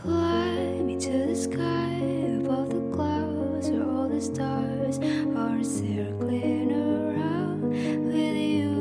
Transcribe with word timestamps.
To 0.00 0.08
the 0.08 1.36
sky 1.36 1.92
above 2.40 2.70
the 2.70 2.80
clouds 2.96 3.68
all 3.68 4.08
the 4.08 4.20
stars 4.20 4.98
are 5.36 5.62
circling 5.62 6.72
around 6.72 7.68
with 8.08 8.36
you. 8.36 8.72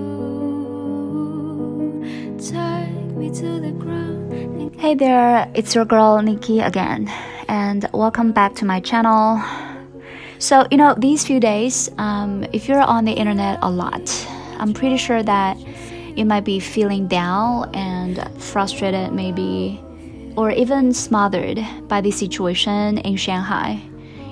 Me 3.17 3.29
to 3.29 3.59
the. 3.59 3.71
Hey 4.79 4.95
there, 4.95 5.51
it's 5.53 5.75
your 5.75 5.85
girl 5.85 6.21
Nikki 6.21 6.61
again, 6.61 7.11
and 7.47 7.87
welcome 7.93 8.31
back 8.31 8.55
to 8.55 8.65
my 8.65 8.79
channel. 8.79 9.41
So, 10.39 10.65
you 10.71 10.77
know, 10.77 10.95
these 10.97 11.25
few 11.25 11.39
days, 11.39 11.89
um, 11.97 12.45
if 12.53 12.69
you're 12.69 12.81
on 12.81 13.05
the 13.05 13.13
internet 13.13 13.59
a 13.61 13.69
lot, 13.69 14.27
I'm 14.57 14.73
pretty 14.73 14.97
sure 14.97 15.21
that 15.21 15.57
you 16.17 16.25
might 16.25 16.45
be 16.45 16.59
feeling 16.59 17.07
down 17.07 17.69
and 17.75 18.27
frustrated, 18.41 19.11
maybe 19.11 19.79
or 20.37 20.51
even 20.51 20.93
smothered 20.93 21.59
by 21.87 22.01
the 22.01 22.11
situation 22.11 22.97
in 22.99 23.15
Shanghai. 23.15 23.81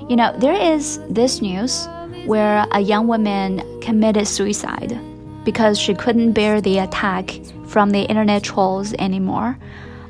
You 0.10 0.16
know, 0.16 0.36
there 0.38 0.54
is 0.54 1.00
this 1.10 1.42
news 1.42 1.88
where 2.26 2.66
a 2.72 2.80
young 2.80 3.08
woman 3.08 3.62
committed 3.82 4.28
suicide 4.28 4.98
because 5.44 5.80
she 5.80 5.94
couldn't 5.94 6.34
bear 6.34 6.62
the 6.62 6.80
attack 6.80 7.40
from 7.66 7.92
the 7.92 8.02
internet 8.02 8.44
trolls 8.44 8.94
anymore. 8.94 9.58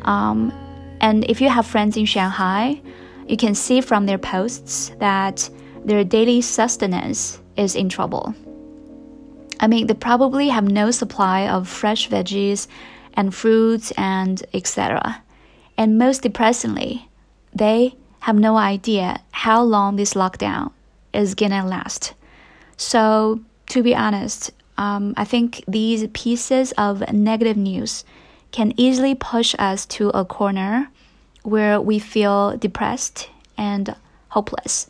Um, 0.03 0.51
and 1.01 1.23
if 1.29 1.41
you 1.41 1.49
have 1.49 1.65
friends 1.65 1.97
in 1.97 2.05
Shanghai, 2.05 2.81
you 3.27 3.37
can 3.37 3.53
see 3.53 3.81
from 3.81 4.05
their 4.05 4.17
posts 4.17 4.91
that 4.99 5.49
their 5.85 6.03
daily 6.03 6.41
sustenance 6.41 7.39
is 7.57 7.75
in 7.75 7.89
trouble. 7.89 8.33
I 9.59 9.67
mean, 9.67 9.87
they 9.87 9.93
probably 9.93 10.49
have 10.49 10.69
no 10.69 10.91
supply 10.91 11.47
of 11.47 11.67
fresh 11.67 12.09
veggies 12.09 12.67
and 13.13 13.35
fruits 13.35 13.91
and 13.97 14.41
etc. 14.53 15.21
And 15.79 15.97
most 15.97 16.23
depressingly, 16.23 17.07
they 17.53 17.95
have 18.19 18.35
no 18.35 18.57
idea 18.57 19.21
how 19.31 19.63
long 19.63 19.95
this 19.95 20.13
lockdown 20.13 20.71
is 21.13 21.35
gonna 21.35 21.65
last. 21.65 22.13
So, 22.75 23.39
to 23.69 23.81
be 23.81 23.95
honest, 23.95 24.51
um, 24.77 25.13
I 25.15 25.23
think 25.23 25.63
these 25.69 26.05
pieces 26.07 26.73
of 26.73 27.09
negative 27.13 27.55
news 27.55 28.03
can 28.51 28.73
easily 28.75 29.15
push 29.15 29.55
us 29.57 29.85
to 29.85 30.09
a 30.09 30.25
corner 30.25 30.89
where 31.43 31.79
we 31.79 31.97
feel 31.97 32.57
depressed 32.57 33.29
and 33.57 33.95
hopeless. 34.27 34.85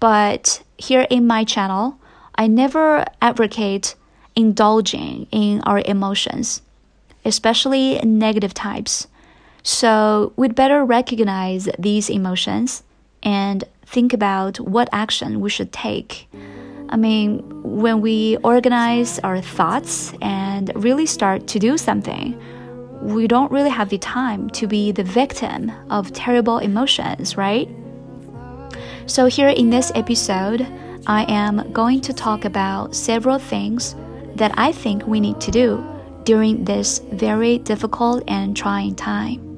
But 0.00 0.62
here 0.78 1.06
in 1.10 1.26
my 1.26 1.44
channel, 1.44 1.98
I 2.36 2.46
never 2.46 3.04
advocate 3.20 3.96
indulging 4.34 5.26
in 5.30 5.60
our 5.64 5.82
emotions, 5.84 6.62
especially 7.22 8.00
negative 8.02 8.54
types. 8.54 9.08
So 9.62 10.32
we'd 10.36 10.54
better 10.54 10.84
recognize 10.84 11.68
these 11.78 12.10
emotions 12.10 12.82
and 13.22 13.64
think 13.86 14.12
about 14.12 14.58
what 14.58 14.88
action 14.92 15.40
we 15.40 15.50
should 15.50 15.72
take. 15.72 16.28
I 16.88 16.96
mean, 16.96 17.42
when 17.62 18.00
we 18.00 18.36
organize 18.38 19.18
our 19.20 19.40
thoughts 19.40 20.12
and 20.20 20.72
really 20.74 21.06
start 21.06 21.46
to 21.48 21.58
do 21.58 21.78
something, 21.78 22.38
we 23.00 23.26
don't 23.26 23.50
really 23.50 23.70
have 23.70 23.88
the 23.88 23.98
time 23.98 24.50
to 24.50 24.66
be 24.66 24.92
the 24.92 25.02
victim 25.02 25.72
of 25.90 26.12
terrible 26.12 26.58
emotions, 26.58 27.36
right? 27.36 27.68
So, 29.06 29.26
here 29.26 29.48
in 29.48 29.70
this 29.70 29.90
episode, 29.94 30.66
I 31.06 31.24
am 31.28 31.72
going 31.72 32.00
to 32.02 32.12
talk 32.12 32.44
about 32.44 32.94
several 32.94 33.38
things 33.38 33.96
that 34.36 34.52
I 34.56 34.72
think 34.72 35.06
we 35.06 35.18
need 35.18 35.40
to 35.40 35.50
do 35.50 35.84
during 36.24 36.64
this 36.64 37.00
very 37.12 37.58
difficult 37.58 38.22
and 38.28 38.56
trying 38.56 38.94
time. 38.94 39.51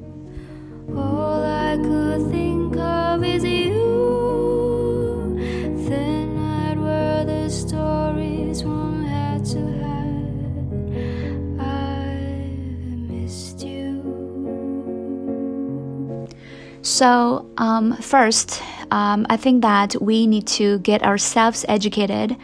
So, 17.05 17.51
um, 17.59 17.97
first, 17.97 18.63
um, 18.91 19.27
I 19.29 19.37
think 19.37 19.63
that 19.63 20.01
we 20.01 20.27
need 20.27 20.47
to 20.59 20.79
get 20.79 21.03
ourselves 21.03 21.65
educated 21.69 22.37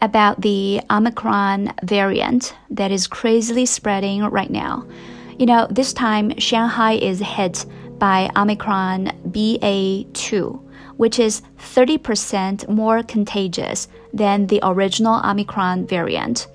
about 0.00 0.40
the 0.40 0.80
Omicron 0.88 1.74
variant 1.82 2.54
that 2.70 2.90
is 2.90 3.06
crazily 3.06 3.66
spreading 3.66 4.24
right 4.24 4.50
now. 4.50 4.86
You 5.38 5.46
know, 5.46 5.66
this 5.70 5.92
time 5.92 6.38
Shanghai 6.38 6.92
is 6.94 7.20
hit 7.20 7.66
by 7.98 8.30
Omicron 8.36 9.12
BA2, 9.28 10.60
which 10.96 11.18
is 11.18 11.42
30% 11.58 12.68
more 12.68 13.02
contagious 13.02 13.88
than 14.12 14.46
the 14.46 14.60
original 14.62 15.20
Omicron 15.24 15.86
variant, 15.86 16.46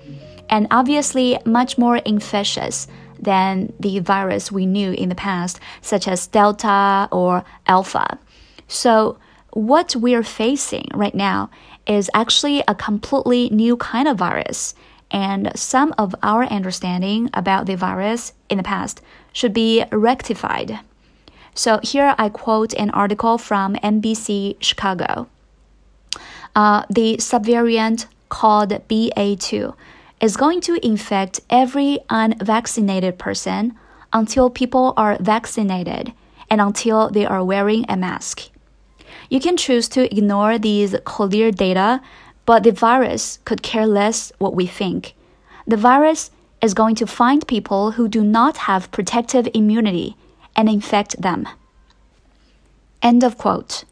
and 0.48 0.66
obviously 0.70 1.38
much 1.44 1.78
more 1.78 1.96
infectious 1.98 2.86
than 3.18 3.72
the 3.80 3.98
virus 4.00 4.52
we 4.52 4.66
knew 4.66 4.92
in 4.92 5.08
the 5.08 5.14
past, 5.14 5.60
such 5.80 6.06
as 6.06 6.26
Delta 6.26 7.08
or 7.10 7.44
Alpha. 7.66 8.18
So, 8.68 9.18
what 9.50 9.94
we're 9.94 10.24
facing 10.24 10.88
right 10.92 11.14
now 11.14 11.48
is 11.86 12.10
actually 12.12 12.62
a 12.66 12.74
completely 12.74 13.48
new 13.50 13.76
kind 13.76 14.08
of 14.08 14.18
virus, 14.18 14.74
and 15.10 15.52
some 15.54 15.94
of 15.96 16.14
our 16.22 16.44
understanding 16.44 17.30
about 17.34 17.66
the 17.66 17.76
virus 17.76 18.32
in 18.48 18.58
the 18.58 18.64
past 18.64 19.00
should 19.32 19.52
be 19.52 19.84
rectified. 19.92 20.80
So, 21.54 21.78
here 21.82 22.16
I 22.18 22.30
quote 22.30 22.74
an 22.74 22.90
article 22.90 23.38
from 23.38 23.76
NBC 23.76 24.56
Chicago. 24.60 25.28
Uh, 26.56 26.84
the 26.90 27.16
subvariant 27.18 28.06
called 28.28 28.70
BA2 28.88 29.74
is 30.20 30.36
going 30.36 30.60
to 30.62 30.84
infect 30.84 31.40
every 31.48 32.00
unvaccinated 32.10 33.18
person 33.18 33.78
until 34.12 34.50
people 34.50 34.94
are 34.96 35.16
vaccinated 35.20 36.12
and 36.50 36.60
until 36.60 37.08
they 37.08 37.24
are 37.24 37.44
wearing 37.44 37.84
a 37.88 37.96
mask. 37.96 38.50
You 39.30 39.38
can 39.38 39.56
choose 39.56 39.88
to 39.90 40.12
ignore 40.12 40.58
these 40.58 40.96
clear 41.04 41.52
data, 41.52 42.00
but 42.46 42.64
the 42.64 42.72
virus 42.72 43.38
could 43.44 43.62
care 43.62 43.86
less 43.86 44.32
what 44.38 44.54
we 44.54 44.66
think. 44.66 45.14
The 45.66 45.76
virus 45.76 46.32
is 46.60 46.74
going 46.74 46.96
to 46.96 47.06
find 47.06 47.46
people 47.46 47.92
who 47.92 48.08
do 48.08 48.24
not 48.24 48.56
have 48.68 48.90
protective 48.90 49.48
immunity 49.54 50.16
and 50.56 50.68
infect 50.68 51.20
them. 51.20 51.48
End 53.02 53.22
of 53.22 53.36
quote. 53.38 53.84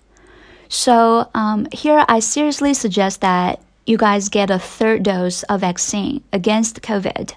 So, 0.68 1.28
um, 1.34 1.66
here 1.72 2.04
I 2.08 2.20
seriously 2.20 2.72
suggest 2.74 3.20
that 3.20 3.60
you 3.84 3.98
guys 3.98 4.28
get 4.28 4.50
a 4.50 4.58
third 4.58 5.02
dose 5.02 5.42
of 5.44 5.60
vaccine 5.60 6.22
against 6.32 6.82
COVID. 6.82 7.34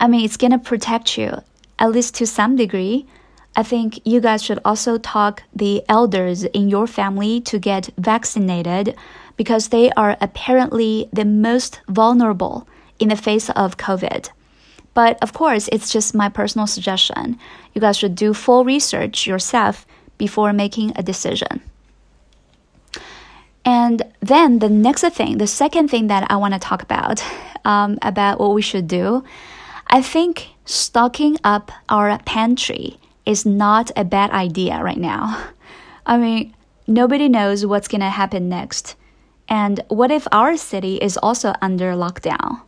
I 0.00 0.08
mean, 0.08 0.24
it's 0.24 0.36
gonna 0.36 0.58
protect 0.58 1.16
you, 1.16 1.42
at 1.78 1.92
least 1.92 2.14
to 2.16 2.26
some 2.26 2.56
degree, 2.56 3.06
I 3.54 3.62
think 3.62 4.00
you 4.06 4.20
guys 4.20 4.42
should 4.42 4.60
also 4.64 4.96
talk 4.96 5.42
the 5.54 5.82
elders 5.88 6.44
in 6.44 6.70
your 6.70 6.86
family 6.86 7.40
to 7.42 7.58
get 7.58 7.90
vaccinated 7.98 8.96
because 9.36 9.68
they 9.68 9.90
are 9.92 10.16
apparently 10.20 11.08
the 11.12 11.26
most 11.26 11.80
vulnerable 11.86 12.66
in 12.98 13.10
the 13.10 13.16
face 13.16 13.50
of 13.50 13.76
COVID. 13.76 14.30
But 14.94 15.18
of 15.22 15.32
course, 15.32 15.68
it's 15.72 15.92
just 15.92 16.14
my 16.14 16.28
personal 16.28 16.66
suggestion. 16.66 17.38
You 17.74 17.80
guys 17.80 17.96
should 17.96 18.14
do 18.14 18.34
full 18.34 18.64
research 18.64 19.26
yourself 19.26 19.86
before 20.18 20.52
making 20.52 20.92
a 20.96 21.02
decision. 21.02 21.62
And 23.64 24.02
then 24.20 24.58
the 24.58 24.68
next 24.68 25.02
thing, 25.10 25.38
the 25.38 25.46
second 25.46 25.88
thing 25.88 26.08
that 26.08 26.30
I 26.30 26.36
want 26.36 26.54
to 26.54 26.60
talk 26.60 26.82
about, 26.82 27.24
um, 27.64 27.98
about 28.02 28.40
what 28.40 28.54
we 28.54 28.62
should 28.62 28.88
do, 28.88 29.24
I 29.86 30.02
think 30.02 30.48
stocking 30.64 31.38
up 31.44 31.70
our 31.88 32.18
pantry 32.24 32.98
is 33.24 33.46
not 33.46 33.90
a 33.96 34.04
bad 34.04 34.30
idea 34.30 34.82
right 34.82 34.98
now. 34.98 35.42
I 36.06 36.18
mean, 36.18 36.54
nobody 36.86 37.28
knows 37.28 37.64
what's 37.64 37.88
going 37.88 38.00
to 38.00 38.10
happen 38.10 38.48
next. 38.48 38.96
And 39.48 39.80
what 39.88 40.10
if 40.10 40.26
our 40.32 40.56
city 40.56 40.96
is 40.96 41.16
also 41.16 41.54
under 41.62 41.92
lockdown? 41.92 42.62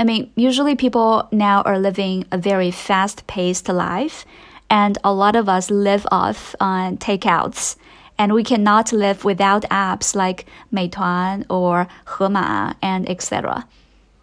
I 0.00 0.04
mean, 0.04 0.32
usually 0.34 0.76
people 0.76 1.28
now 1.30 1.60
are 1.60 1.78
living 1.78 2.24
a 2.32 2.38
very 2.38 2.70
fast 2.70 3.26
paced 3.26 3.68
life, 3.68 4.24
and 4.70 4.96
a 5.04 5.12
lot 5.12 5.36
of 5.36 5.46
us 5.46 5.70
live 5.70 6.06
off 6.10 6.54
on 6.58 6.96
takeouts. 6.96 7.76
And 8.16 8.32
we 8.32 8.42
cannot 8.42 8.92
live 8.92 9.26
without 9.26 9.64
apps 9.64 10.14
like 10.14 10.46
Meituan 10.72 11.44
or 11.50 11.86
Hema 12.06 12.76
and 12.80 13.08
etc. 13.10 13.66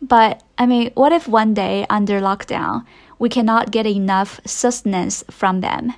But 0.01 0.41
I 0.57 0.65
mean, 0.65 0.89
what 0.95 1.11
if 1.11 1.27
one 1.27 1.53
day 1.53 1.85
under 1.91 2.19
lockdown, 2.21 2.83
we 3.19 3.29
cannot 3.29 3.69
get 3.69 3.85
enough 3.85 4.41
sustenance 4.45 5.23
from 5.29 5.61
them. 5.61 5.93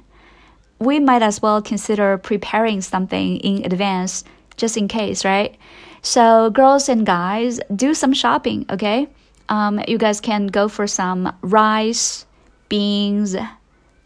We 0.80 1.00
might 1.00 1.22
as 1.22 1.42
well 1.42 1.62
consider 1.62 2.18
preparing 2.18 2.82
something 2.82 3.38
in 3.38 3.66
advance 3.66 4.26
just 4.58 4.76
in 4.76 4.90
case, 4.90 5.24
right? 5.24 5.56
So, 6.02 6.50
girls 6.50 6.90
and 6.90 7.06
guys, 7.06 7.62
do 7.74 7.94
some 7.94 8.14
shopping, 8.14 8.66
okay? 8.70 9.08
Um, 9.50 9.82
you 9.88 9.98
guys 9.98 10.22
can 10.22 10.48
go 10.48 10.68
for 10.68 10.88
some 10.88 11.36
rice, 11.42 12.26
beans, 12.70 13.36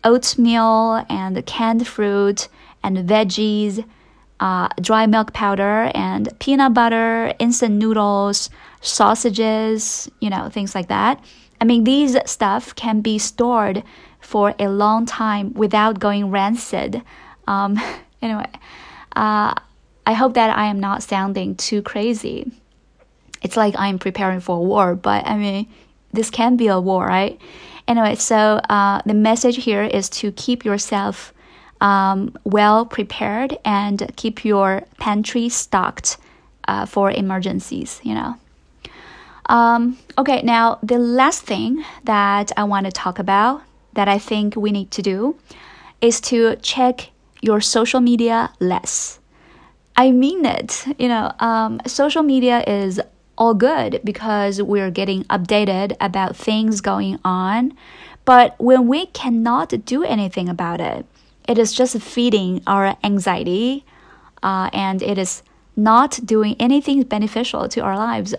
oatmeal, 0.03 1.05
and 1.09 1.45
canned 1.45 1.87
fruit, 1.87 2.47
and 2.81 2.97
veggies, 2.97 3.85
uh, 4.39 4.69
dry 4.81 5.05
milk 5.05 5.33
powder, 5.33 5.91
and 5.93 6.27
peanut 6.39 6.73
butter, 6.73 7.33
instant 7.39 7.75
noodles, 7.75 8.49
sausages, 8.81 10.09
you 10.19 10.29
know, 10.29 10.49
things 10.49 10.73
like 10.73 10.87
that. 10.87 11.23
I 11.61 11.65
mean, 11.65 11.83
these 11.83 12.17
stuff 12.25 12.75
can 12.75 13.01
be 13.01 13.17
stored 13.19 13.83
for 14.19 14.55
a 14.59 14.67
long 14.67 15.05
time 15.05 15.53
without 15.53 15.99
going 15.99 16.31
rancid. 16.31 17.01
Um, 17.47 17.79
anyway, 18.21 18.49
uh, 19.15 19.53
I 20.05 20.13
hope 20.13 20.33
that 20.33 20.57
I 20.57 20.65
am 20.65 20.79
not 20.79 21.03
sounding 21.03 21.55
too 21.55 21.81
crazy. 21.81 22.51
It's 23.43 23.57
like 23.57 23.75
I'm 23.77 23.99
preparing 23.99 24.39
for 24.39 24.57
a 24.57 24.61
war, 24.61 24.95
but 24.95 25.27
I 25.27 25.37
mean, 25.37 25.67
this 26.13 26.29
can 26.29 26.55
be 26.55 26.67
a 26.67 26.79
war, 26.79 27.05
right? 27.05 27.39
Anyway, 27.87 28.15
so 28.15 28.61
uh, 28.69 29.01
the 29.05 29.13
message 29.13 29.63
here 29.63 29.83
is 29.83 30.09
to 30.09 30.31
keep 30.31 30.63
yourself 30.63 31.33
um, 31.81 32.35
well 32.45 32.85
prepared 32.85 33.57
and 33.65 34.09
keep 34.15 34.45
your 34.45 34.83
pantry 34.99 35.49
stocked 35.49 36.17
uh, 36.67 36.85
for 36.85 37.11
emergencies, 37.11 37.99
you 38.03 38.15
know. 38.15 38.37
Um, 39.47 39.97
okay, 40.17 40.41
now 40.41 40.79
the 40.81 40.97
last 40.97 41.43
thing 41.43 41.83
that 42.05 42.53
I 42.55 42.63
want 42.63 42.85
to 42.85 42.91
talk 42.91 43.19
about 43.19 43.61
that 43.93 44.07
I 44.07 44.17
think 44.17 44.55
we 44.55 44.71
need 44.71 44.91
to 44.91 45.01
do 45.01 45.35
is 45.99 46.21
to 46.21 46.55
check 46.57 47.09
your 47.41 47.59
social 47.59 47.99
media 47.99 48.51
less. 48.61 49.19
I 49.97 50.11
mean 50.11 50.45
it. 50.45 50.85
You 50.97 51.09
know, 51.09 51.33
um, 51.39 51.81
social 51.85 52.23
media 52.23 52.63
is 52.65 53.01
all 53.37 53.53
good 53.53 54.01
because 54.03 54.61
we're 54.61 54.91
getting 54.91 55.23
updated 55.25 55.95
about 55.99 56.35
things 56.35 56.81
going 56.81 57.19
on. 57.23 57.73
But 58.25 58.55
when 58.59 58.87
we 58.87 59.07
cannot 59.07 59.85
do 59.85 60.03
anything 60.03 60.47
about 60.47 60.79
it, 60.79 61.05
it 61.47 61.57
is 61.57 61.73
just 61.73 61.99
feeding 61.99 62.61
our 62.65 62.95
anxiety 63.03 63.85
uh, 64.41 64.69
and 64.71 65.01
it 65.01 65.17
is 65.17 65.43
not 65.75 66.19
doing 66.25 66.55
anything 66.59 67.03
beneficial 67.03 67.67
to 67.69 67.81
our 67.81 67.97
lives. 67.97 68.33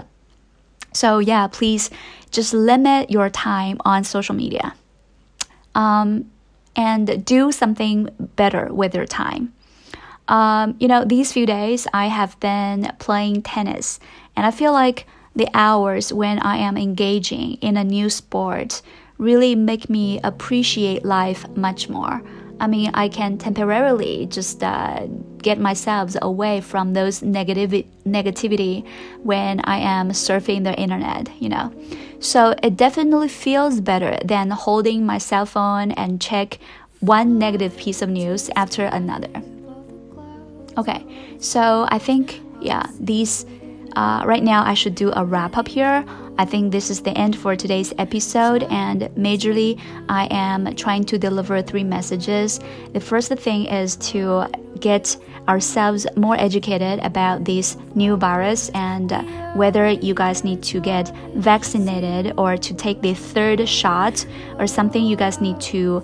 So, 0.92 1.18
yeah, 1.18 1.48
please 1.48 1.90
just 2.30 2.54
limit 2.54 3.10
your 3.10 3.28
time 3.28 3.78
on 3.84 4.04
social 4.04 4.34
media 4.34 4.74
um, 5.74 6.30
and 6.76 7.24
do 7.24 7.52
something 7.52 8.08
better 8.36 8.72
with 8.72 8.94
your 8.94 9.06
time. 9.06 9.52
Um, 10.28 10.76
you 10.78 10.88
know, 10.88 11.04
these 11.04 11.32
few 11.32 11.46
days 11.46 11.86
I 11.92 12.06
have 12.06 12.38
been 12.40 12.92
playing 12.98 13.42
tennis, 13.42 14.00
and 14.36 14.46
I 14.46 14.50
feel 14.50 14.72
like 14.72 15.06
the 15.36 15.48
hours 15.52 16.12
when 16.12 16.38
I 16.38 16.56
am 16.58 16.76
engaging 16.76 17.54
in 17.54 17.76
a 17.76 17.84
new 17.84 18.08
sport 18.08 18.82
really 19.18 19.54
make 19.54 19.90
me 19.90 20.20
appreciate 20.22 21.04
life 21.04 21.46
much 21.56 21.88
more. 21.88 22.22
I 22.60 22.66
mean, 22.68 22.92
I 22.94 23.08
can 23.08 23.36
temporarily 23.36 24.26
just 24.26 24.62
uh, 24.62 25.06
get 25.42 25.58
myself 25.58 26.14
away 26.22 26.60
from 26.60 26.92
those 26.92 27.20
negativity 27.20 28.86
when 29.22 29.60
I 29.64 29.78
am 29.78 30.10
surfing 30.10 30.62
the 30.64 30.74
internet, 30.78 31.30
you 31.40 31.48
know. 31.48 31.72
So 32.20 32.54
it 32.62 32.76
definitely 32.76 33.28
feels 33.28 33.80
better 33.80 34.18
than 34.24 34.50
holding 34.50 35.04
my 35.04 35.18
cell 35.18 35.46
phone 35.46 35.90
and 35.92 36.20
check 36.20 36.58
one 37.00 37.38
negative 37.38 37.76
piece 37.76 38.02
of 38.02 38.08
news 38.08 38.50
after 38.56 38.84
another. 38.86 39.42
Okay, 40.76 41.04
so 41.38 41.86
I 41.88 41.98
think 41.98 42.40
yeah, 42.60 42.84
these 42.98 43.46
uh, 43.96 44.22
right 44.26 44.42
now 44.42 44.64
I 44.64 44.74
should 44.74 44.94
do 44.94 45.12
a 45.14 45.24
wrap 45.24 45.56
up 45.56 45.68
here. 45.68 46.04
I 46.36 46.44
think 46.44 46.72
this 46.72 46.90
is 46.90 47.00
the 47.02 47.16
end 47.16 47.36
for 47.36 47.54
today's 47.54 47.92
episode, 47.98 48.64
and 48.64 49.02
majorly, 49.16 49.80
I 50.08 50.26
am 50.32 50.74
trying 50.74 51.04
to 51.04 51.18
deliver 51.18 51.62
three 51.62 51.84
messages. 51.84 52.58
The 52.92 53.00
first 53.00 53.32
thing 53.34 53.66
is 53.66 53.94
to 54.10 54.46
get 54.80 55.16
ourselves 55.48 56.06
more 56.16 56.36
educated 56.36 56.98
about 57.00 57.44
this 57.44 57.76
new 57.94 58.16
virus 58.16 58.70
and 58.70 59.12
whether 59.54 59.90
you 59.90 60.14
guys 60.14 60.42
need 60.42 60.62
to 60.62 60.80
get 60.80 61.14
vaccinated 61.36 62.32
or 62.36 62.56
to 62.56 62.74
take 62.74 63.00
the 63.00 63.14
third 63.14 63.68
shot 63.68 64.26
or 64.58 64.66
something 64.66 65.04
you 65.04 65.16
guys 65.16 65.40
need 65.40 65.60
to 65.60 66.02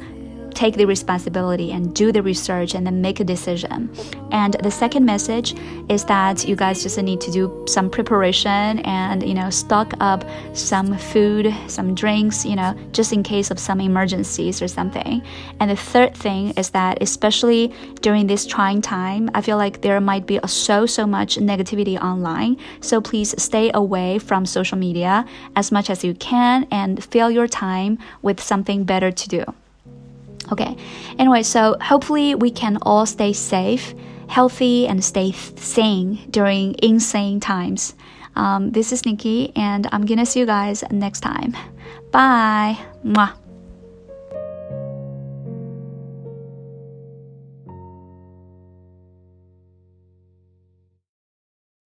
take 0.55 0.76
the 0.76 0.85
responsibility 0.87 1.73
and 1.73 1.94
do 1.94 2.12
the 2.12 2.23
research 2.23 2.75
and 2.75 2.87
then 2.87 3.00
make 3.00 3.20
a 3.20 3.25
decision. 3.25 3.91
And 4.32 4.55
the 4.55 4.70
second 4.70 5.05
message 5.05 5.55
is 5.88 6.05
that 6.05 6.47
you 6.47 6.56
guys 6.56 6.82
just 6.82 6.99
need 6.99 7.20
to 7.23 7.31
do 7.31 7.64
some 7.67 7.91
preparation 7.91 8.81
and 8.81 9.26
you 9.26 9.35
know 9.35 9.50
stock 9.50 9.94
up 10.00 10.25
some 10.52 10.97
food, 10.97 11.55
some 11.67 11.94
drinks, 11.94 12.44
you 12.44 12.56
know, 12.56 12.75
just 12.93 13.12
in 13.12 13.23
case 13.23 13.50
of 13.50 13.58
some 13.58 13.81
emergencies 13.81 14.62
or 14.62 14.69
something. 14.69 15.23
And 15.61 15.70
the 15.70 15.76
third 15.76 16.14
thing 16.14 16.50
is 16.56 16.70
that 16.70 17.03
especially 17.03 17.73
during 18.00 18.26
this 18.26 18.46
trying 18.46 18.82
time, 18.82 19.31
I 19.35 19.41
feel 19.41 19.56
like 19.56 19.82
there 19.82 20.00
might 20.00 20.26
be 20.26 20.41
so 20.46 20.87
so 20.87 21.06
much 21.06 21.37
negativity 21.37 22.00
online. 22.00 22.56
So 22.81 23.00
please 23.00 23.41
stay 23.43 23.70
away 23.75 24.19
from 24.19 24.46
social 24.46 24.79
media 24.79 25.25
as 25.56 25.73
much 25.73 25.91
as 25.91 26.05
you 26.05 26.14
can 26.14 26.67
and 26.70 27.03
fill 27.03 27.31
your 27.31 27.49
time 27.49 27.99
with 28.23 28.41
something 28.41 28.85
better 28.85 29.11
to 29.11 29.29
do. 29.29 29.44
Okay. 30.52 30.76
Anyway, 31.19 31.43
so 31.43 31.76
hopefully 31.81 32.35
we 32.35 32.50
can 32.50 32.79
all 32.82 33.06
stay 33.06 33.32
safe, 33.32 33.94
healthy, 34.29 34.87
and 34.88 35.05
stay 35.05 35.32
sane 35.32 36.19
during 36.31 36.75
insane 36.82 37.41
times. 37.41 37.94
Um, 38.37 38.70
this 38.70 38.93
is 38.93 39.05
Nikki, 39.05 39.52
and 39.56 39.88
I'm 39.93 40.06
gonna 40.06 40.26
see 40.26 40.41
you 40.41 40.47
guys 40.47 40.85
next 40.91 41.20
time. 41.20 41.56
Bye. 42.11 42.79
Mwah. 43.05 43.35